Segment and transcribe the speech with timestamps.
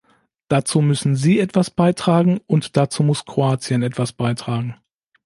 [0.47, 4.73] Dazu müssen Sie etwas beitragen, und dazu muss Kroatien etwas beitragen.